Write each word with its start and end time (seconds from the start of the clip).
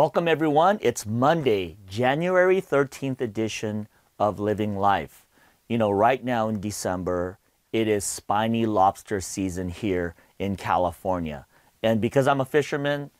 Welcome, 0.00 0.28
everyone. 0.28 0.78
It's 0.80 1.04
Monday, 1.04 1.76
January 1.86 2.62
13th 2.62 3.20
edition 3.20 3.86
of 4.18 4.40
Living 4.40 4.78
Life. 4.78 5.26
You 5.68 5.76
know, 5.76 5.90
right 5.90 6.24
now 6.24 6.48
in 6.48 6.58
December, 6.58 7.38
it 7.70 7.86
is 7.86 8.02
spiny 8.02 8.64
lobster 8.64 9.20
season 9.20 9.68
here 9.68 10.14
in 10.38 10.56
California. 10.56 11.44
And 11.82 12.00
because 12.00 12.26
I'm 12.26 12.40
a 12.40 12.46
fisherman, 12.46 13.10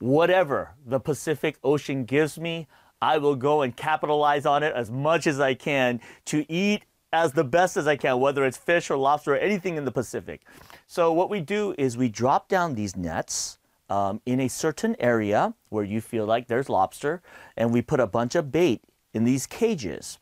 whatever 0.00 0.74
the 0.84 1.00
Pacific 1.00 1.56
Ocean 1.64 2.04
gives 2.04 2.38
me, 2.38 2.66
I 3.00 3.16
will 3.16 3.34
go 3.34 3.62
and 3.62 3.74
capitalize 3.74 4.44
on 4.44 4.62
it 4.62 4.74
as 4.74 4.90
much 4.90 5.26
as 5.26 5.40
I 5.40 5.54
can 5.54 5.98
to 6.26 6.44
eat 6.52 6.82
as 7.10 7.32
the 7.32 7.44
best 7.44 7.78
as 7.78 7.86
I 7.86 7.96
can, 7.96 8.20
whether 8.20 8.44
it's 8.44 8.58
fish 8.58 8.90
or 8.90 8.98
lobster 8.98 9.32
or 9.32 9.38
anything 9.38 9.78
in 9.78 9.86
the 9.86 9.92
Pacific. 9.92 10.42
So, 10.86 11.10
what 11.10 11.30
we 11.30 11.40
do 11.40 11.74
is 11.78 11.96
we 11.96 12.10
drop 12.10 12.48
down 12.48 12.74
these 12.74 12.96
nets 12.96 13.56
um, 13.88 14.20
in 14.26 14.40
a 14.40 14.48
certain 14.48 14.96
area 14.98 15.54
where 15.68 15.84
you 15.84 16.00
feel 16.00 16.26
like 16.26 16.46
there's 16.46 16.68
lobster, 16.68 17.22
and 17.56 17.72
we 17.72 17.82
put 17.82 18.00
a 18.00 18.06
bunch 18.06 18.34
of 18.34 18.52
bait 18.52 18.82
in 19.14 19.24
these 19.24 19.46
cages. 19.46 20.18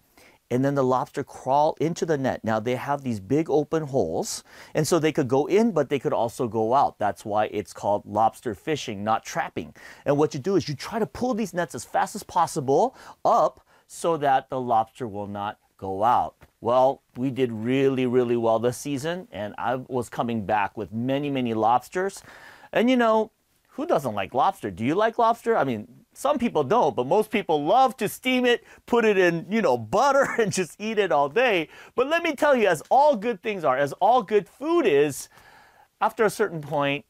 And 0.49 0.65
then 0.65 0.77
the 0.77 0.85
lobster 0.85 1.25
crawl 1.25 1.77
into 1.81 2.07
the 2.07 2.17
net. 2.17 2.45
Now 2.45 2.61
they 2.61 2.77
have 2.77 3.03
these 3.03 3.19
big 3.19 3.51
open 3.51 3.83
holes, 3.83 4.45
and 4.75 4.87
so 4.87 4.99
they 4.99 5.11
could 5.11 5.27
go 5.27 5.47
in, 5.47 5.73
but 5.73 5.89
they 5.89 5.99
could 5.99 6.13
also 6.13 6.47
go 6.47 6.73
out. 6.73 6.99
That's 6.99 7.25
why 7.25 7.47
it's 7.47 7.73
called 7.73 8.07
lobster 8.07 8.55
fishing, 8.55 9.03
not 9.03 9.25
trapping. 9.25 9.75
And 10.05 10.17
what 10.17 10.35
you 10.35 10.41
do 10.41 10.55
is 10.55 10.69
you 10.69 10.77
try 10.77 11.01
to 11.01 11.07
pull 11.07 11.35
these 11.35 11.53
nets 11.53 11.75
as 11.75 11.85
fast 11.85 12.15
as 12.15 12.23
possible 12.23 12.97
up 13.25 13.67
so 13.89 14.17
that 14.19 14.49
the 14.49 14.61
lobster 14.61 15.09
will 15.09 15.27
not 15.27 15.59
go 15.77 16.05
out. 16.05 16.37
Well, 16.61 17.03
we 17.17 17.31
did 17.31 17.53
really, 17.53 18.07
really 18.07 18.37
well 18.37 18.59
this 18.59 18.79
season, 18.79 19.29
and 19.33 19.55
I 19.59 19.77
was 19.77 20.09
coming 20.09 20.47
back 20.47 20.77
with 20.77 20.93
many, 20.93 21.29
many 21.29 21.55
lobsters. 21.55 22.23
And 22.73 22.89
you 22.89 22.97
know, 22.97 23.33
who 23.77 23.87
doesn't 23.87 24.15
like 24.15 24.33
lobster? 24.33 24.71
Do 24.71 24.87
you 24.87 24.95
like 24.95 25.19
lobster? 25.19 25.55
I 25.55 25.63
mean, 25.63 25.87
some 26.15 26.39
people 26.39 26.65
don't, 26.65 26.97
but 26.97 27.07
most 27.07 27.31
people 27.31 27.63
love 27.63 27.95
to 27.99 28.09
steam 28.09 28.47
it, 28.47 28.65
put 28.87 29.05
it 29.05 29.19
in, 29.19 29.45
you 29.51 29.61
know, 29.61 29.77
butter 29.97 30.27
and 30.39 30.51
just 30.51 30.81
eat 30.81 30.99
it 30.99 31.13
all 31.13 31.29
day. 31.29 31.69
But 31.95 32.09
let 32.09 32.23
me 32.23 32.35
tell 32.35 32.57
you, 32.57 32.69
as 32.69 32.83
all 32.91 33.17
good 33.17 33.43
things 33.43 33.65
are, 33.65 33.77
as 33.77 33.93
all 33.95 34.23
good 34.23 34.49
food 34.49 34.87
is, 34.87 35.29
after 36.01 36.25
a 36.25 36.31
certain 36.31 36.63
point, 36.63 37.05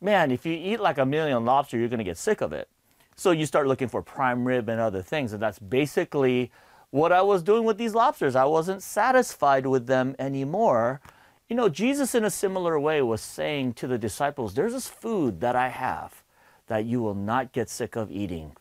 man, 0.00 0.32
if 0.32 0.44
you 0.44 0.54
eat 0.54 0.80
like 0.80 0.98
a 0.98 1.06
million 1.06 1.44
lobster, 1.44 1.78
you're 1.78 1.88
going 1.88 1.98
to 1.98 2.04
get 2.04 2.18
sick 2.18 2.40
of 2.40 2.52
it. 2.52 2.68
So 3.14 3.30
you 3.30 3.46
start 3.46 3.68
looking 3.68 3.88
for 3.88 4.02
prime 4.02 4.44
rib 4.44 4.68
and 4.68 4.80
other 4.80 5.02
things. 5.02 5.32
And 5.32 5.40
that's 5.40 5.60
basically 5.60 6.50
what 6.90 7.12
I 7.12 7.22
was 7.22 7.44
doing 7.44 7.62
with 7.62 7.78
these 7.78 7.94
lobsters. 7.94 8.34
I 8.34 8.44
wasn't 8.44 8.82
satisfied 8.82 9.68
with 9.68 9.86
them 9.86 10.16
anymore. 10.18 11.00
You 11.48 11.56
know, 11.56 11.70
Jesus, 11.70 12.14
in 12.14 12.24
a 12.24 12.30
similar 12.30 12.78
way, 12.78 13.00
was 13.00 13.22
saying 13.22 13.72
to 13.74 13.86
the 13.86 13.96
disciples, 13.96 14.52
There's 14.52 14.74
this 14.74 14.86
food 14.86 15.40
that 15.40 15.56
I 15.56 15.68
have 15.68 16.22
that 16.66 16.84
you 16.84 17.00
will 17.00 17.14
not 17.14 17.52
get 17.52 17.70
sick 17.70 17.96
of 17.96 18.12
eating. 18.12 18.52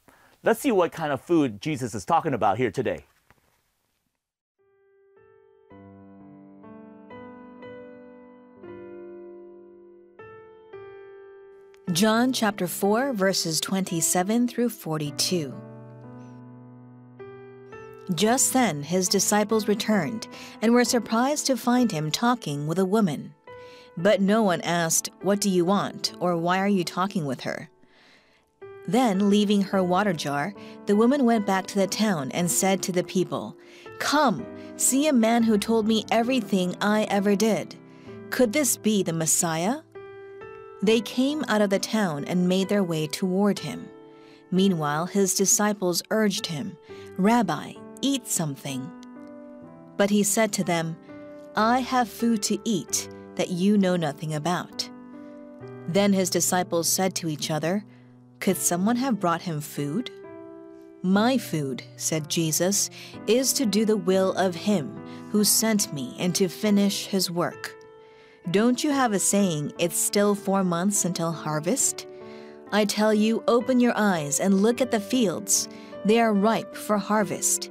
Let's 0.41 0.61
see 0.61 0.71
what 0.71 0.93
kind 0.93 1.11
of 1.11 1.19
food 1.19 1.59
Jesus 1.59 1.93
is 1.93 2.05
talking 2.05 2.33
about 2.33 2.57
here 2.57 2.71
today. 2.71 3.05
John 11.91 12.31
chapter 12.31 12.67
4, 12.67 13.11
verses 13.11 13.59
27 13.59 14.47
through 14.47 14.69
42. 14.69 15.66
Just 18.15 18.53
then 18.53 18.83
his 18.83 19.09
disciples 19.09 19.67
returned 19.67 20.27
and 20.61 20.73
were 20.73 20.85
surprised 20.85 21.45
to 21.47 21.57
find 21.57 21.91
him 21.91 22.09
talking 22.09 22.65
with 22.65 22.79
a 22.79 22.85
woman. 22.85 23.33
But 23.97 24.21
no 24.21 24.43
one 24.43 24.61
asked, 24.61 25.09
What 25.21 25.41
do 25.41 25.49
you 25.49 25.65
want? 25.65 26.13
or 26.19 26.37
Why 26.37 26.59
are 26.59 26.67
you 26.67 26.83
talking 26.83 27.25
with 27.25 27.41
her? 27.41 27.69
Then, 28.87 29.29
leaving 29.29 29.63
her 29.63 29.83
water 29.83 30.13
jar, 30.13 30.53
the 30.85 30.95
woman 30.95 31.25
went 31.25 31.45
back 31.45 31.67
to 31.67 31.79
the 31.79 31.87
town 31.87 32.31
and 32.31 32.49
said 32.49 32.81
to 32.83 32.93
the 32.93 33.03
people, 33.03 33.57
Come, 33.99 34.45
see 34.77 35.07
a 35.07 35.13
man 35.13 35.43
who 35.43 35.57
told 35.57 35.85
me 35.85 36.05
everything 36.09 36.75
I 36.79 37.03
ever 37.09 37.35
did. 37.35 37.75
Could 38.29 38.53
this 38.53 38.77
be 38.77 39.03
the 39.03 39.11
Messiah? 39.11 39.81
They 40.81 41.01
came 41.01 41.43
out 41.49 41.61
of 41.61 41.69
the 41.69 41.79
town 41.79 42.23
and 42.25 42.47
made 42.47 42.69
their 42.69 42.83
way 42.83 43.07
toward 43.07 43.59
him. 43.59 43.89
Meanwhile, 44.51 45.07
his 45.07 45.33
disciples 45.33 46.01
urged 46.09 46.45
him, 46.45 46.77
Rabbi, 47.17 47.73
eat 48.01 48.27
something. 48.27 48.89
But 49.97 50.09
he 50.09 50.23
said 50.23 50.51
to 50.53 50.63
them, 50.63 50.95
I 51.55 51.79
have 51.79 52.09
food 52.09 52.43
to 52.43 52.59
eat 52.63 53.09
that 53.35 53.49
you 53.49 53.77
know 53.77 53.95
nothing 53.95 54.35
about. 54.35 54.89
Then 55.87 56.13
his 56.13 56.29
disciples 56.29 56.87
said 56.87 57.15
to 57.15 57.29
each 57.29 57.49
other, 57.49 57.83
Could 58.39 58.57
someone 58.57 58.97
have 58.97 59.19
brought 59.19 59.41
him 59.41 59.61
food? 59.61 60.11
My 61.01 61.37
food, 61.37 61.83
said 61.95 62.29
Jesus, 62.29 62.89
is 63.27 63.53
to 63.53 63.65
do 63.65 63.85
the 63.85 63.97
will 63.97 64.33
of 64.33 64.55
him 64.55 65.01
who 65.31 65.43
sent 65.43 65.93
me 65.93 66.15
and 66.19 66.35
to 66.35 66.47
finish 66.47 67.05
his 67.05 67.31
work. 67.31 67.75
Don't 68.51 68.83
you 68.83 68.91
have 68.91 69.13
a 69.13 69.19
saying, 69.19 69.73
it's 69.77 69.97
still 69.97 70.35
four 70.35 70.63
months 70.63 71.05
until 71.05 71.31
harvest? 71.31 72.07
I 72.71 72.85
tell 72.85 73.13
you, 73.13 73.43
open 73.47 73.79
your 73.79 73.93
eyes 73.95 74.39
and 74.39 74.61
look 74.61 74.81
at 74.81 74.91
the 74.91 74.99
fields. 74.99 75.69
They 76.05 76.19
are 76.19 76.33
ripe 76.33 76.75
for 76.75 76.97
harvest. 76.97 77.69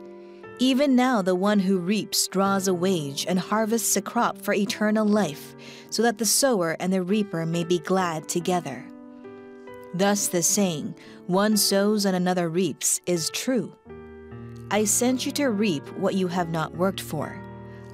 Even 0.59 0.97
now, 0.97 1.21
the 1.21 1.35
one 1.35 1.59
who 1.59 1.79
reaps 1.79 2.29
draws 2.29 2.67
a 2.67 2.73
wage 2.73 3.27
and 3.29 3.39
harvests 3.39 3.95
a 3.97 4.01
crop 4.01 4.39
for 4.39 4.55
eternal 4.55 5.07
life, 5.07 5.55
so 5.91 6.03
that 6.03 6.17
the 6.17 6.25
sower 6.25 6.77
and 6.81 6.91
the 6.91 7.03
reaper 7.03 7.45
may 7.45 7.63
be 7.63 7.79
glad 7.79 8.27
together. 8.27 8.83
Thus, 9.93 10.29
the 10.29 10.43
saying, 10.43 10.95
one 11.27 11.59
sows 11.59 12.07
and 12.07 12.17
another 12.17 12.49
reaps, 12.49 13.03
is 13.05 13.29
true. 13.31 13.77
I 14.71 14.85
sent 14.85 15.27
you 15.27 15.33
to 15.33 15.51
reap 15.51 15.87
what 15.99 16.15
you 16.15 16.27
have 16.29 16.49
not 16.49 16.75
worked 16.75 17.03
for. 17.03 17.39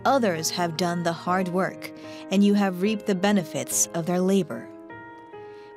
Others 0.04 0.50
have 0.50 0.76
done 0.76 1.02
the 1.02 1.12
hard 1.12 1.48
work, 1.48 1.92
and 2.30 2.44
you 2.44 2.54
have 2.54 2.82
reaped 2.82 3.06
the 3.06 3.14
benefits 3.14 3.88
of 3.94 4.06
their 4.06 4.20
labor. 4.20 4.68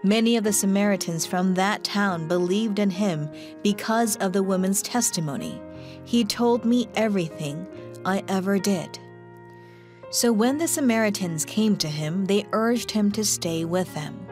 Many 0.03 0.37
of 0.37 0.43
the 0.43 0.53
Samaritans 0.53 1.25
from 1.25 1.55
that 1.55 1.83
town 1.83 2.27
believed 2.27 2.77
in 2.77 2.91
him 2.91 3.27
because 3.63 4.17
of 4.17 4.33
the 4.33 4.43
woman's 4.43 4.83
testimony. 4.83 5.59
He 6.05 6.23
told 6.23 6.63
me 6.65 6.87
everything 6.95 7.67
I 8.05 8.23
ever 8.27 8.59
did. 8.59 8.99
So 10.11 10.31
when 10.31 10.57
the 10.57 10.67
Samaritans 10.67 11.43
came 11.43 11.75
to 11.77 11.87
him, 11.87 12.25
they 12.25 12.45
urged 12.53 12.91
him 12.91 13.11
to 13.13 13.25
stay 13.25 13.65
with 13.65 13.93
them. 13.93 14.25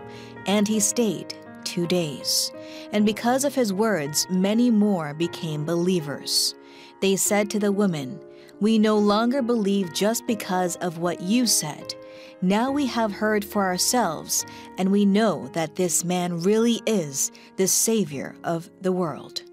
And 0.45 0.67
he 0.67 0.79
stayed 0.79 1.33
two 1.63 1.87
days. 1.87 2.51
And 2.91 3.05
because 3.05 3.43
of 3.43 3.55
his 3.55 3.73
words, 3.73 4.27
many 4.29 4.69
more 4.69 5.13
became 5.13 5.65
believers. 5.65 6.55
They 7.01 7.15
said 7.15 7.49
to 7.49 7.59
the 7.59 7.71
woman, 7.71 8.19
We 8.61 8.77
no 8.77 8.97
longer 8.97 9.41
believe 9.41 9.93
just 9.93 10.27
because 10.27 10.75
of 10.77 10.99
what 10.99 11.21
you 11.21 11.47
said. 11.47 11.95
Now 12.41 12.71
we 12.71 12.85
have 12.87 13.11
heard 13.11 13.43
for 13.43 13.63
ourselves, 13.63 14.45
and 14.77 14.91
we 14.91 15.05
know 15.05 15.47
that 15.53 15.75
this 15.75 16.03
man 16.03 16.41
really 16.41 16.81
is 16.85 17.31
the 17.55 17.67
Savior 17.67 18.35
of 18.43 18.69
the 18.81 18.91
world. 18.91 19.43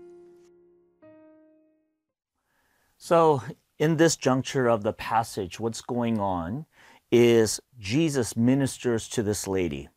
So, 3.02 3.42
in 3.78 3.96
this 3.96 4.14
juncture 4.14 4.68
of 4.68 4.82
the 4.82 4.92
passage, 4.92 5.58
what's 5.58 5.80
going 5.80 6.20
on 6.20 6.66
is 7.10 7.58
Jesus 7.78 8.36
ministers 8.36 9.08
to 9.08 9.22
this 9.22 9.48
lady, 9.48 9.88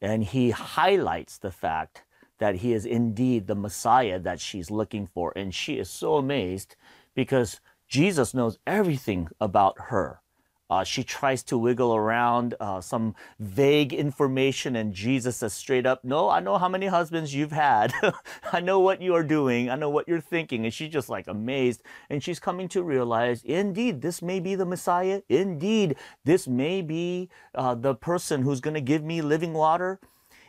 and 0.00 0.22
he 0.22 0.50
highlights 0.50 1.36
the 1.36 1.50
fact 1.50 2.04
that 2.38 2.54
he 2.54 2.72
is 2.72 2.86
indeed 2.86 3.48
the 3.48 3.56
Messiah 3.56 4.20
that 4.20 4.40
she's 4.40 4.70
looking 4.70 5.04
for. 5.04 5.32
And 5.34 5.52
she 5.52 5.78
is 5.80 5.90
so 5.90 6.14
amazed 6.14 6.76
because 7.12 7.60
Jesus 7.88 8.32
knows 8.32 8.60
everything 8.68 9.26
about 9.40 9.74
her. 9.88 10.20
Uh, 10.70 10.84
she 10.84 11.02
tries 11.02 11.42
to 11.44 11.56
wiggle 11.56 11.94
around 11.94 12.54
uh, 12.60 12.80
some 12.80 13.14
vague 13.38 13.92
information, 13.92 14.76
and 14.76 14.92
Jesus 14.92 15.36
says 15.38 15.54
straight 15.54 15.86
up, 15.86 16.04
No, 16.04 16.28
I 16.28 16.40
know 16.40 16.58
how 16.58 16.68
many 16.68 16.86
husbands 16.86 17.34
you've 17.34 17.52
had. 17.52 17.92
I 18.52 18.60
know 18.60 18.78
what 18.80 19.00
you 19.00 19.14
are 19.14 19.22
doing. 19.22 19.70
I 19.70 19.76
know 19.76 19.88
what 19.90 20.06
you're 20.06 20.20
thinking. 20.20 20.64
And 20.64 20.74
she's 20.74 20.92
just 20.92 21.08
like 21.08 21.26
amazed. 21.26 21.82
And 22.10 22.22
she's 22.22 22.38
coming 22.38 22.68
to 22.68 22.82
realize, 22.82 23.42
indeed, 23.44 24.02
this 24.02 24.20
may 24.20 24.40
be 24.40 24.54
the 24.54 24.66
Messiah. 24.66 25.22
Indeed, 25.28 25.96
this 26.24 26.46
may 26.46 26.82
be 26.82 27.30
uh, 27.54 27.74
the 27.74 27.94
person 27.94 28.42
who's 28.42 28.60
going 28.60 28.74
to 28.74 28.80
give 28.80 29.02
me 29.02 29.22
living 29.22 29.54
water. 29.54 30.00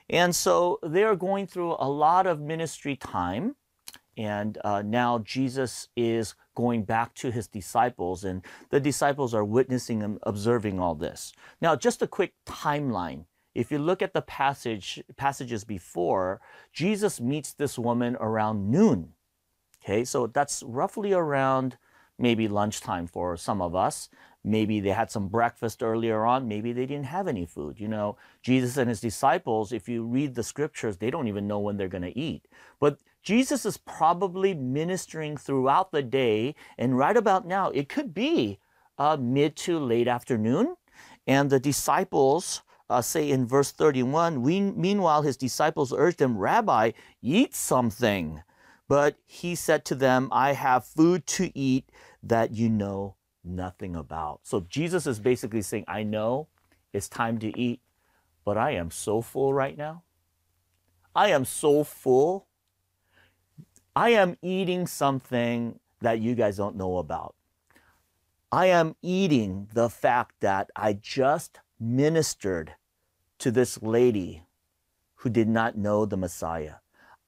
And 0.09 0.35
so 0.35 0.79
they're 0.81 1.15
going 1.15 1.47
through 1.47 1.75
a 1.79 1.87
lot 1.87 2.25
of 2.25 2.41
ministry 2.41 2.95
time. 2.95 3.55
And 4.19 4.57
uh, 4.65 4.81
now 4.81 5.19
Jesus 5.19 5.87
is 5.95 6.35
going 6.53 6.83
back 6.83 7.13
to 7.15 7.31
his 7.31 7.47
disciples, 7.47 8.25
and 8.25 8.43
the 8.69 8.81
disciples 8.81 9.33
are 9.33 9.45
witnessing 9.45 10.03
and 10.03 10.19
observing 10.23 10.77
all 10.77 10.93
this. 10.93 11.31
Now, 11.61 11.77
just 11.77 12.01
a 12.01 12.07
quick 12.07 12.33
timeline. 12.45 13.23
If 13.55 13.71
you 13.71 13.79
look 13.79 14.01
at 14.01 14.13
the 14.13 14.21
passage 14.21 15.01
passages 15.15 15.63
before, 15.63 16.41
Jesus 16.73 17.21
meets 17.21 17.53
this 17.53 17.79
woman 17.79 18.17
around 18.19 18.69
noon. 18.69 19.13
Okay, 19.81 20.03
so 20.03 20.27
that's 20.27 20.63
roughly 20.63 21.13
around 21.13 21.77
maybe 22.17 22.49
lunchtime 22.49 23.07
for 23.07 23.37
some 23.37 23.61
of 23.61 23.73
us. 23.73 24.09
Maybe 24.43 24.81
they 24.81 24.89
had 24.89 25.11
some 25.11 25.29
breakfast 25.29 25.81
earlier 25.81 26.25
on. 26.25 26.45
Maybe 26.45 26.73
they 26.73 26.85
didn't 26.85 27.05
have 27.05 27.29
any 27.29 27.45
food. 27.45 27.79
You 27.79 27.87
know, 27.87 28.17
Jesus 28.41 28.75
and 28.75 28.89
his 28.89 28.99
disciples, 28.99 29.71
if 29.71 29.87
you 29.87 30.03
read 30.03 30.35
the 30.35 30.43
scriptures, 30.43 30.97
they 30.97 31.09
don't 31.09 31.29
even 31.29 31.47
know 31.47 31.59
when 31.59 31.77
they're 31.77 31.87
going 31.87 32.03
to 32.03 32.17
eat. 32.17 32.47
But 32.81 32.99
Jesus 33.21 33.65
is 33.65 33.77
probably 33.77 34.53
ministering 34.53 35.37
throughout 35.37 35.91
the 35.91 36.01
day. 36.01 36.55
And 36.77 36.97
right 36.97 37.17
about 37.17 37.45
now, 37.45 37.69
it 37.69 37.89
could 37.89 38.13
be 38.13 38.59
uh, 38.97 39.17
mid 39.19 39.55
to 39.57 39.79
late 39.79 40.07
afternoon. 40.07 40.75
And 41.27 41.49
the 41.49 41.59
disciples 41.59 42.61
uh, 42.89 43.01
say 43.01 43.29
in 43.29 43.45
verse 43.45 43.71
31 43.71 44.41
we, 44.41 44.59
meanwhile, 44.59 45.21
his 45.21 45.37
disciples 45.37 45.93
urged 45.95 46.21
him, 46.21 46.37
Rabbi, 46.37 46.91
eat 47.21 47.53
something. 47.53 48.41
But 48.87 49.17
he 49.25 49.53
said 49.53 49.85
to 49.85 49.95
them, 49.95 50.29
I 50.31 50.53
have 50.53 50.85
food 50.85 51.27
to 51.27 51.55
eat 51.57 51.91
that 52.23 52.51
you 52.51 52.69
know 52.69 53.15
nothing 53.43 53.95
about. 53.95 54.41
So 54.43 54.61
Jesus 54.61 55.05
is 55.05 55.19
basically 55.19 55.61
saying, 55.61 55.85
I 55.87 56.03
know 56.03 56.47
it's 56.91 57.07
time 57.07 57.37
to 57.39 57.57
eat, 57.57 57.81
but 58.43 58.57
I 58.57 58.71
am 58.71 58.89
so 58.89 59.21
full 59.21 59.53
right 59.53 59.77
now. 59.77 60.03
I 61.15 61.29
am 61.29 61.45
so 61.45 61.83
full. 61.83 62.47
I 63.99 64.11
am 64.11 64.37
eating 64.41 64.87
something 64.87 65.77
that 65.99 66.21
you 66.21 66.33
guys 66.33 66.55
don't 66.55 66.77
know 66.77 66.99
about. 66.99 67.35
I 68.49 68.67
am 68.67 68.95
eating 69.01 69.67
the 69.73 69.89
fact 69.89 70.35
that 70.39 70.69
I 70.73 70.93
just 70.93 71.59
ministered 71.81 72.75
to 73.39 73.51
this 73.51 73.81
lady 73.81 74.45
who 75.15 75.29
did 75.29 75.49
not 75.49 75.77
know 75.77 76.05
the 76.05 76.15
Messiah. 76.15 76.75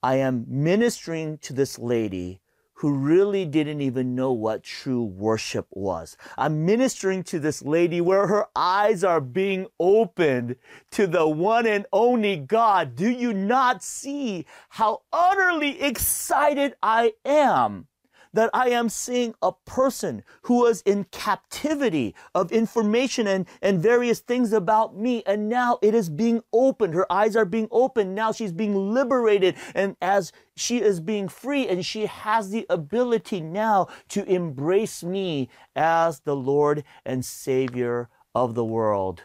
I 0.01 0.15
am 0.15 0.45
ministering 0.47 1.39
to 1.39 1.51
this 1.51 1.77
lady 1.77 2.39
who 2.81 2.91
really 2.91 3.45
didn't 3.45 3.79
even 3.79 4.15
know 4.15 4.31
what 4.31 4.63
true 4.63 5.03
worship 5.03 5.67
was. 5.69 6.17
I'm 6.35 6.65
ministering 6.65 7.21
to 7.25 7.39
this 7.39 7.61
lady 7.61 8.01
where 8.01 8.25
her 8.25 8.47
eyes 8.55 9.03
are 9.03 9.21
being 9.21 9.67
opened 9.79 10.55
to 10.89 11.05
the 11.05 11.27
one 11.27 11.67
and 11.67 11.85
only 11.93 12.37
God. 12.37 12.95
Do 12.95 13.07
you 13.07 13.33
not 13.33 13.83
see 13.83 14.47
how 14.69 15.03
utterly 15.13 15.79
excited 15.79 16.73
I 16.81 17.13
am? 17.23 17.85
That 18.33 18.49
I 18.53 18.69
am 18.69 18.89
seeing 18.89 19.33
a 19.41 19.51
person 19.65 20.23
who 20.43 20.59
was 20.63 20.81
in 20.81 21.05
captivity 21.05 22.15
of 22.33 22.51
information 22.51 23.27
and, 23.27 23.45
and 23.61 23.81
various 23.81 24.19
things 24.19 24.53
about 24.53 24.95
me. 24.95 25.23
And 25.25 25.49
now 25.49 25.79
it 25.81 25.93
is 25.93 26.09
being 26.09 26.41
opened. 26.53 26.93
Her 26.93 27.11
eyes 27.11 27.35
are 27.35 27.45
being 27.45 27.67
opened. 27.71 28.15
Now 28.15 28.31
she's 28.31 28.51
being 28.51 28.93
liberated. 28.93 29.55
And 29.75 29.95
as 30.01 30.31
she 30.55 30.81
is 30.81 30.99
being 30.99 31.27
free 31.27 31.67
and 31.67 31.85
she 31.85 32.05
has 32.05 32.49
the 32.49 32.65
ability 32.69 33.41
now 33.41 33.87
to 34.09 34.23
embrace 34.25 35.03
me 35.03 35.49
as 35.75 36.21
the 36.21 36.35
Lord 36.35 36.83
and 37.05 37.25
Savior 37.25 38.09
of 38.33 38.55
the 38.55 38.65
world. 38.65 39.23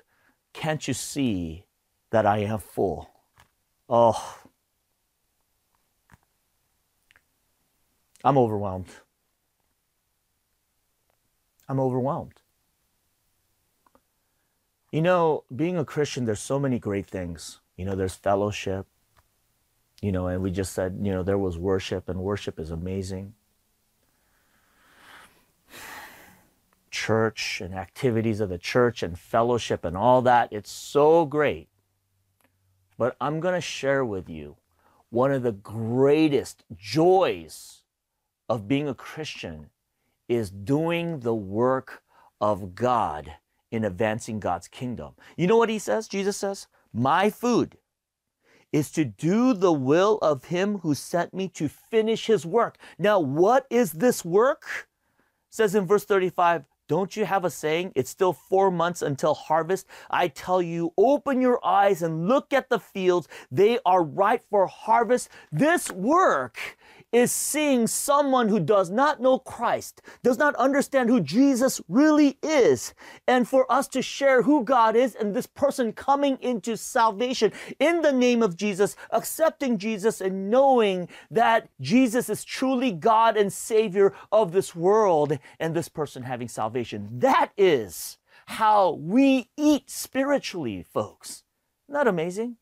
Can't 0.53 0.87
you 0.89 0.95
see 0.95 1.65
that 2.11 2.27
I 2.27 2.39
am 2.39 2.59
full? 2.59 3.11
Oh, 3.89 4.39
I'm 8.27 8.37
overwhelmed. 8.37 8.89
I'm 11.69 11.79
overwhelmed. 11.79 12.41
You 14.91 15.01
know, 15.01 15.45
being 15.55 15.79
a 15.79 15.85
Christian, 15.85 16.25
there's 16.25 16.41
so 16.41 16.59
many 16.59 16.81
great 16.81 17.07
things. 17.07 17.61
You 17.77 17.85
know, 17.85 17.95
there's 17.95 18.17
fellowship, 18.17 18.89
you 20.03 20.11
know, 20.11 20.27
and 20.27 20.43
we 20.43 20.51
just 20.51 20.73
said, 20.73 20.99
you 21.01 21.13
know, 21.13 21.23
there 21.23 21.39
was 21.39 21.57
worship, 21.57 22.09
and 22.09 22.19
worship 22.19 22.59
is 22.59 22.73
amazing. 22.73 23.35
Church 26.91 27.61
and 27.61 27.75
activities 27.75 28.41
of 28.41 28.49
the 28.49 28.59
church 28.59 29.05
and 29.05 29.17
fellowship 29.17 29.85
and 29.85 29.97
all 29.97 30.21
that, 30.23 30.53
it's 30.53 30.73
so 30.73 31.27
great. 31.27 31.69
But 32.99 33.15
I'm 33.21 33.39
going 33.39 33.55
to 33.55 33.61
share 33.61 34.05
with 34.05 34.29
you 34.29 34.57
one 35.11 35.31
of 35.31 35.45
the 35.45 35.53
greatest 35.53 36.65
joys 36.77 37.85
of 38.49 38.69
being 38.69 38.89
a 38.89 38.95
Christian 38.95 39.71
is 40.29 40.51
doing 40.51 41.21
the 41.21 41.35
work 41.35 42.03
of 42.41 42.75
God 42.75 43.35
in 43.71 43.85
advancing 43.85 44.41
God's 44.41 44.69
kingdom. 44.69 45.15
You 45.37 45.47
know 45.47 45.57
what 45.57 45.69
he 45.69 45.79
says? 45.79 46.09
Jesus 46.09 46.37
says, 46.37 46.67
My 46.93 47.31
food 47.31 47.79
is 48.73 48.91
to 48.93 49.05
do 49.05 49.55
the 49.55 49.73
will 49.73 50.19
of 50.23 50.45
him 50.45 50.79
who 50.79 50.95
sent 50.95 51.33
me 51.33 51.49
to 51.49 51.69
finish 51.69 52.27
his 52.27 52.45
work. 52.45 52.77
Now, 52.99 53.21
what 53.21 53.67
is 53.71 53.93
this 53.93 54.25
work? 54.25 54.89
Says 55.51 55.75
in 55.75 55.87
verse 55.87 56.05
35, 56.05 56.65
don't 56.89 57.17
you 57.17 57.25
have 57.25 57.45
a 57.45 57.51
saying? 57.51 57.93
It's 57.97 58.11
still 58.11 58.33
four 58.33 58.71
months 58.71 59.03
until 59.03 59.35
harvest. 59.35 59.87
I 60.09 60.29
tell 60.29 60.63
you, 60.63 60.93
open 60.97 61.41
your 61.41 61.65
eyes 61.65 62.03
and 62.03 62.29
look 62.29 62.53
at 62.53 62.69
the 62.69 62.79
fields. 62.79 63.29
They 63.51 63.79
are 63.85 64.05
ripe 64.05 64.45
for 64.49 64.67
harvest. 64.67 65.29
This 65.51 65.91
work 65.91 66.79
is 67.13 67.33
seeing 67.33 67.87
someone 67.87 68.49
who 68.49 68.61
does 68.61 68.91
not 68.91 69.21
know 69.21 69.39
Christ, 69.39 70.03
does 70.23 70.39
not 70.39 70.55
understand 70.57 71.09
who 71.09 71.21
Jesus 71.21 71.81
really 71.89 72.39
is, 72.43 72.95
and 73.27 73.49
for 73.49 73.71
us 73.71 73.89
to 73.89 74.03
share 74.03 74.43
who 74.43 74.65
God 74.65 74.97
is 74.97 75.15
and 75.15 75.35
this 75.35 75.47
person 75.47 75.93
coming 75.93 76.39
into 76.41 76.77
salvation 76.77 77.53
in 77.79 78.03
the 78.03 78.13
name 78.13 78.43
of 78.43 78.57
Jesus, 78.57 78.97
accepting 79.11 79.79
Jesus 79.79 80.21
and 80.21 80.51
knowing 80.51 81.09
that 81.31 81.69
Jesus 81.81 82.29
is 82.29 82.45
truly 82.45 82.93
God 82.93 83.37
and 83.37 83.53
Savior 83.53 84.13
of 84.33 84.53
this 84.53 84.75
world 84.75 85.39
and 85.61 85.75
this 85.75 85.89
person 85.89 86.25
having 86.25 86.49
salvation. 86.49 87.09
That 87.13 87.53
is 87.57 88.19
how 88.47 88.93
we 88.93 89.51
eat 89.57 89.91
spiritually, 89.91 90.83
folks. 90.83 91.45
That 91.89 92.07
amazing? 92.07 92.57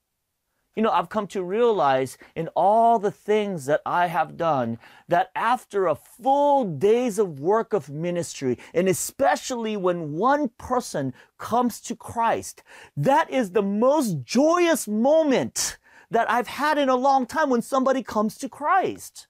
You 0.76 0.82
know, 0.82 0.90
I've 0.90 1.08
come 1.08 1.28
to 1.28 1.42
realize 1.42 2.18
in 2.34 2.48
all 2.56 2.98
the 2.98 3.12
things 3.12 3.66
that 3.66 3.80
I 3.86 4.08
have 4.08 4.36
done 4.36 4.78
that 5.06 5.30
after 5.36 5.86
a 5.86 5.94
full 5.94 6.64
days 6.64 7.18
of 7.18 7.38
work 7.38 7.72
of 7.72 7.90
ministry, 7.90 8.58
and 8.72 8.88
especially 8.88 9.76
when 9.76 10.14
one 10.14 10.48
person 10.58 11.14
comes 11.38 11.80
to 11.82 11.94
Christ, 11.94 12.64
that 12.96 13.30
is 13.30 13.52
the 13.52 13.62
most 13.62 14.22
joyous 14.24 14.88
moment 14.88 15.78
that 16.10 16.28
I've 16.28 16.48
had 16.48 16.76
in 16.76 16.88
a 16.88 16.96
long 16.96 17.26
time 17.26 17.50
when 17.50 17.62
somebody 17.62 18.02
comes 18.02 18.36
to 18.38 18.48
Christ. 18.48 19.28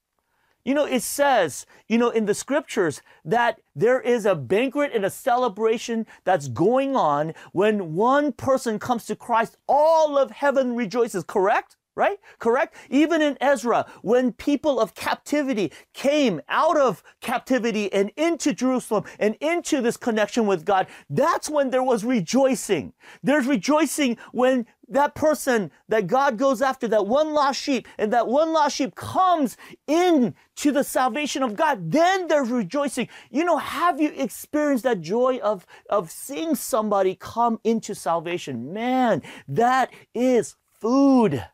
You 0.65 0.75
know, 0.75 0.87
it 0.87 1.03
says, 1.03 1.67
you 1.89 1.99
know, 1.99 2.09
in 2.11 2.25
the 2.25 2.35
scriptures 2.35 3.03
that 3.25 3.61
there 3.77 4.01
is 4.01 4.25
a 4.25 4.35
banquet 4.35 4.93
and 4.95 5.05
a 5.05 5.11
celebration 5.11 6.07
that's 6.25 6.49
going 6.49 6.97
on 6.97 7.35
when 7.53 7.95
one 7.95 8.33
person 8.33 8.79
comes 8.79 9.05
to 9.07 9.17
Christ, 9.17 9.59
all 9.69 10.17
of 10.17 10.31
heaven 10.31 10.75
rejoices, 10.75 11.23
correct? 11.23 11.77
right? 11.97 12.19
Correct? 12.39 12.75
Even 12.91 13.23
in 13.23 13.39
Ezra, 13.41 13.87
when 14.03 14.33
people 14.33 14.81
of 14.81 14.95
captivity 14.95 15.73
came 15.93 16.41
out 16.49 16.77
of 16.77 17.03
captivity 17.21 17.93
and 17.93 18.11
into 18.17 18.53
Jerusalem 18.53 19.05
and 19.19 19.37
into 19.41 19.81
this 19.81 19.97
connection 19.97 20.47
with 20.47 20.65
God, 20.65 20.89
that's 21.09 21.49
when 21.49 21.71
there 21.71 21.83
was 21.83 22.05
rejoicing. 22.05 22.93
There's 23.23 23.47
rejoicing 23.47 24.17
when 24.33 24.67
that 24.89 25.15
person 25.15 25.71
that 25.89 26.07
God 26.07 26.37
goes 26.39 26.63
after, 26.63 26.87
that 26.89 27.07
one 27.07 27.33
lost 27.33 27.61
sheep, 27.61 27.89
and 27.99 28.13
that 28.13 28.27
one 28.27 28.53
lost 28.53 28.77
sheep 28.77 28.95
comes 28.95 29.57
in 29.87 30.35
to 30.57 30.73
the 30.73 30.85
salvation 30.85 31.43
of 31.43 31.57
God, 31.57 31.91
then 31.91 32.29
there's 32.29 32.51
rejoicing. 32.51 33.09
You 33.31 33.45
know, 33.45 33.59
have 33.59 34.01
you 34.01 34.13
experienced 34.17 34.85
that 34.85 35.01
joy 35.01 35.39
of, 35.39 35.67
of 35.89 36.11
seeing 36.11 36.55
somebody 36.55 37.15
come 37.15 37.61
into 37.65 37.95
salvation? 37.95 38.73
Man, 38.73 39.23
that 39.49 39.93
is 40.15 40.57
food. 40.81 41.45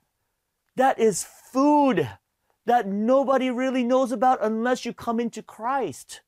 That 0.77 0.99
is 0.99 1.25
food 1.25 2.09
that 2.67 2.87
nobody 2.87 3.51
really 3.51 3.85
knows 3.85 4.13
about 4.13 4.39
unless 4.43 4.85
you 4.85 4.93
come 4.93 5.19
into 5.19 5.43
Christ. 5.43 6.21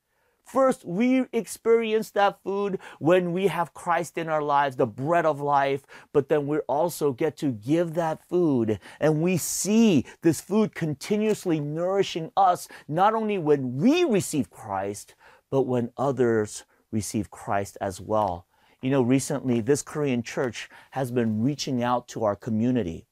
First, 0.44 0.84
we 0.84 1.24
experience 1.32 2.10
that 2.10 2.42
food 2.42 2.78
when 2.98 3.32
we 3.32 3.46
have 3.46 3.74
Christ 3.74 4.18
in 4.18 4.28
our 4.28 4.42
lives, 4.42 4.76
the 4.76 4.86
bread 4.86 5.24
of 5.24 5.40
life, 5.40 5.86
but 6.12 6.28
then 6.28 6.46
we 6.46 6.58
also 6.60 7.12
get 7.12 7.36
to 7.38 7.52
give 7.52 7.94
that 7.94 8.26
food 8.28 8.78
and 9.00 9.22
we 9.22 9.36
see 9.36 10.04
this 10.22 10.40
food 10.40 10.74
continuously 10.74 11.60
nourishing 11.60 12.30
us, 12.36 12.68
not 12.88 13.14
only 13.14 13.38
when 13.38 13.76
we 13.76 14.04
receive 14.04 14.50
Christ, 14.50 15.14
but 15.50 15.62
when 15.62 15.90
others 15.96 16.64
receive 16.90 17.30
Christ 17.30 17.78
as 17.80 18.00
well. 18.00 18.46
You 18.82 18.90
know, 18.90 19.02
recently 19.02 19.60
this 19.60 19.82
Korean 19.82 20.22
church 20.22 20.68
has 20.90 21.10
been 21.10 21.42
reaching 21.42 21.82
out 21.82 22.08
to 22.08 22.24
our 22.24 22.36
community 22.36 23.06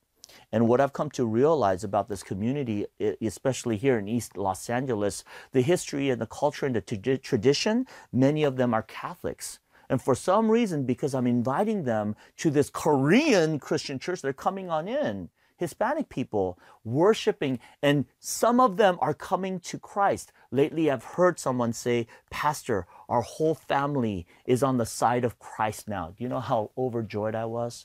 And 0.52 0.68
what 0.68 0.80
I've 0.80 0.92
come 0.92 1.10
to 1.10 1.26
realize 1.26 1.84
about 1.84 2.08
this 2.08 2.22
community, 2.22 2.86
especially 3.20 3.76
here 3.76 3.98
in 3.98 4.08
East 4.08 4.36
Los 4.36 4.68
Angeles, 4.70 5.24
the 5.52 5.62
history 5.62 6.10
and 6.10 6.20
the 6.20 6.26
culture 6.26 6.66
and 6.66 6.74
the 6.74 6.82
tradi- 6.82 7.22
tradition, 7.22 7.86
many 8.12 8.44
of 8.44 8.56
them 8.56 8.74
are 8.74 8.82
Catholics. 8.82 9.58
And 9.88 10.00
for 10.00 10.14
some 10.14 10.50
reason, 10.50 10.84
because 10.84 11.14
I'm 11.14 11.26
inviting 11.26 11.82
them 11.82 12.14
to 12.38 12.50
this 12.50 12.70
Korean 12.70 13.58
Christian 13.58 13.98
church, 13.98 14.22
they're 14.22 14.32
coming 14.32 14.70
on 14.70 14.86
in. 14.86 15.30
Hispanic 15.56 16.08
people 16.08 16.58
worshiping, 16.84 17.58
and 17.82 18.06
some 18.18 18.60
of 18.60 18.78
them 18.78 18.96
are 19.00 19.12
coming 19.12 19.60
to 19.60 19.78
Christ. 19.78 20.32
Lately, 20.50 20.90
I've 20.90 21.04
heard 21.04 21.38
someone 21.38 21.74
say, 21.74 22.06
Pastor, 22.30 22.86
our 23.10 23.20
whole 23.20 23.54
family 23.54 24.26
is 24.46 24.62
on 24.62 24.78
the 24.78 24.86
side 24.86 25.24
of 25.24 25.38
Christ 25.38 25.86
now. 25.86 26.14
Do 26.16 26.24
you 26.24 26.30
know 26.30 26.40
how 26.40 26.70
overjoyed 26.78 27.34
I 27.34 27.44
was? 27.44 27.84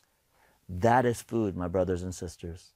That 0.68 1.06
is 1.06 1.22
food, 1.22 1.56
my 1.56 1.68
brothers 1.68 2.04
and 2.04 2.14
sisters. 2.14 2.74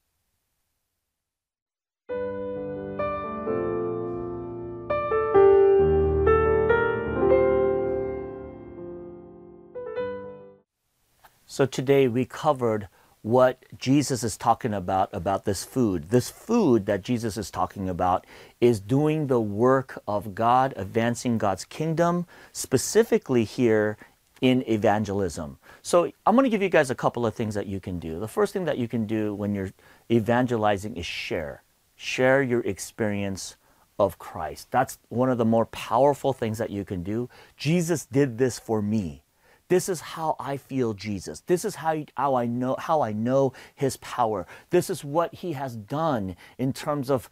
So 11.45 11.65
today 11.65 12.07
we 12.07 12.25
covered 12.25 12.87
what 13.21 13.65
Jesus 13.77 14.23
is 14.23 14.37
talking 14.37 14.73
about 14.73 15.09
about 15.11 15.45
this 15.45 15.63
food. 15.65 16.09
This 16.09 16.29
food 16.29 16.85
that 16.85 17.01
Jesus 17.01 17.37
is 17.37 17.51
talking 17.51 17.89
about 17.89 18.25
is 18.61 18.79
doing 18.79 19.27
the 19.27 19.41
work 19.41 20.01
of 20.07 20.33
God, 20.35 20.73
advancing 20.77 21.37
God's 21.37 21.65
kingdom, 21.65 22.27
specifically 22.53 23.43
here 23.43 23.97
in 24.41 24.63
evangelism. 24.69 25.57
So 25.81 26.11
I'm 26.25 26.35
going 26.35 26.43
to 26.43 26.49
give 26.49 26.61
you 26.61 26.69
guys 26.69 26.89
a 26.89 26.95
couple 26.95 27.25
of 27.25 27.33
things 27.35 27.55
that 27.55 27.67
you 27.67 27.79
can 27.79 27.99
do. 27.99 28.19
The 28.19 28.27
first 28.27 28.53
thing 28.53 28.65
that 28.65 28.77
you 28.77 28.87
can 28.87 29.05
do 29.05 29.33
when 29.33 29.53
you're 29.53 29.71
evangelizing 30.11 30.95
is 30.95 31.05
share. 31.05 31.63
Share 31.95 32.41
your 32.41 32.61
experience 32.61 33.57
of 33.97 34.17
Christ. 34.17 34.71
That's 34.71 34.97
one 35.09 35.29
of 35.29 35.37
the 35.37 35.45
more 35.45 35.65
powerful 35.65 36.31
things 36.31 36.57
that 36.57 36.69
you 36.69 36.85
can 36.85 37.03
do. 37.03 37.29
Jesus 37.57 38.05
did 38.05 38.37
this 38.37 38.57
for 38.57 38.81
me. 38.81 39.23
This 39.67 39.87
is 39.87 40.01
how 40.01 40.35
I 40.39 40.57
feel 40.57 40.93
Jesus. 40.93 41.41
This 41.41 41.63
is 41.63 41.75
how, 41.75 42.03
how 42.17 42.35
I 42.35 42.47
know 42.47 42.75
how 42.79 43.01
I 43.01 43.11
know 43.11 43.53
his 43.75 43.97
power. 43.97 44.47
This 44.71 44.89
is 44.89 45.03
what 45.03 45.35
he 45.35 45.53
has 45.53 45.75
done 45.75 46.35
in 46.57 46.73
terms 46.73 47.11
of 47.11 47.29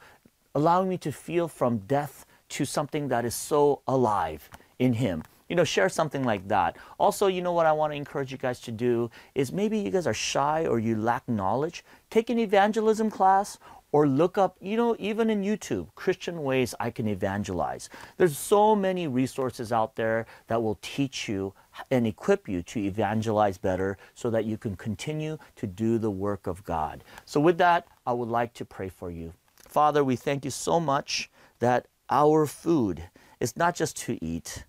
allowing 0.54 0.90
me 0.90 0.98
to 1.00 1.12
feel 1.12 1.48
from 1.48 1.80
death 1.80 2.26
to 2.50 2.66
something 2.66 3.08
that 3.08 3.26
is 3.26 3.34
so 3.34 3.82
alive 3.88 4.50
in 4.78 4.94
him. 4.94 5.24
You 5.50 5.56
know, 5.56 5.64
share 5.64 5.90
something 5.90 6.24
like 6.24 6.48
that. 6.48 6.78
Also, 7.00 7.28
you 7.28 7.42
know 7.42 7.54
what 7.54 7.66
I 7.66 7.72
want 7.72 7.94
to 7.94 7.98
encourage 7.98 8.32
you 8.32 8.38
guys 8.38 8.60
to 8.62 8.72
do 8.72 9.10
is 9.36 9.52
maybe 9.52 9.80
you 9.80 9.92
guys 9.92 10.08
are 10.08 10.14
shy 10.14 10.66
or 10.66 10.80
you 10.80 10.96
lack 10.96 11.28
knowledge. 11.28 11.84
Take 12.10 12.30
an 12.30 12.40
evangelism 12.40 13.10
class 13.10 13.58
or 13.92 14.08
look 14.08 14.38
up, 14.38 14.58
you 14.60 14.76
know, 14.76 14.96
even 15.00 15.30
in 15.30 15.44
YouTube, 15.44 15.88
Christian 15.96 16.44
ways 16.44 16.76
I 16.80 16.92
can 16.92 17.08
evangelize. 17.08 17.90
There's 18.18 18.38
so 18.38 18.76
many 18.76 19.08
resources 19.08 19.72
out 19.72 19.96
there 19.96 20.26
that 20.48 20.62
will 20.62 20.78
teach 20.82 21.30
you 21.30 21.54
and 21.90 22.06
equip 22.06 22.50
you 22.50 22.62
to 22.64 22.80
evangelize 22.80 23.58
better 23.58 23.98
so 24.14 24.30
that 24.30 24.46
you 24.46 24.58
can 24.58 24.76
continue 24.76 25.38
to 25.56 25.68
do 25.68 25.98
the 25.98 26.12
work 26.12 26.48
of 26.48 26.64
God. 26.64 27.04
So, 27.26 27.40
with 27.40 27.58
that, 27.60 27.88
I 28.06 28.14
would 28.14 28.30
like 28.30 28.54
to 28.56 28.66
pray 28.66 28.90
for 28.90 29.10
you. 29.10 29.34
Father, 29.68 30.04
we 30.04 30.16
thank 30.16 30.44
you 30.44 30.52
so 30.52 30.80
much 30.80 31.30
that 31.60 31.88
our 32.10 32.46
food 32.46 33.10
is 33.40 33.56
not 33.56 33.76
just 33.76 33.98
to 33.98 34.24
eat, 34.24 34.66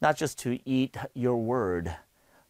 not 0.00 0.16
just 0.16 0.38
to 0.40 0.58
eat 0.68 0.96
your 1.14 1.36
word, 1.36 1.96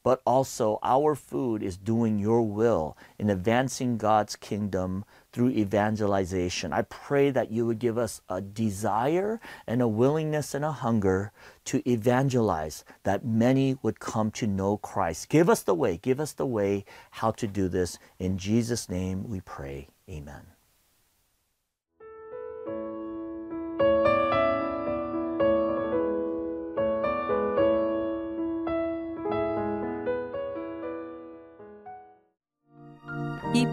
but 0.03 0.23
also 0.25 0.79
our 0.83 1.15
food 1.15 1.63
is 1.63 1.77
doing 1.77 2.19
your 2.19 2.43
will 2.43 2.97
in 3.19 3.29
advancing 3.29 3.99
God's 3.99 4.37
kingdom 4.37 5.05
through 5.33 5.51
evangelization. 5.51 6.73
I 6.73 6.83
pray 6.83 7.31
that 7.31 7.51
you 7.51 7.67
would 7.67 7.79
give 7.79 7.99
us 7.99 8.21
a 8.29 8.41
desire 8.41 9.41
and 9.67 9.83
a 9.83 9.89
willingness 9.89 10.55
and 10.55 10.65
a 10.65 10.73
hunger 10.73 11.33
to 11.67 11.87
evangelize, 11.87 12.85
that 13.03 13.25
many 13.25 13.77
would 13.83 14.01
come 14.01 14.31
to 14.31 14.47
know 14.47 14.79
Christ. 14.79 15.29
Give 15.29 15.51
us 15.51 15.63
the 15.63 15.75
way, 15.75 15.99
give 15.99 16.21
us 16.21 16.33
the 16.33 16.47
way 16.47 16.85
how 17.11 17.33
to 17.33 17.47
do 17.47 17.69
this. 17.69 17.99
In 18.19 18.39
Jesus' 18.39 18.89
name 18.89 19.29
we 19.29 19.41
pray. 19.41 19.89
Amen. 20.09 20.58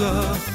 reaching 0.00 0.47